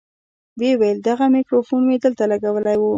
[0.59, 2.83] ويې ويل دغه ميکروفون مې دلته لګولى و.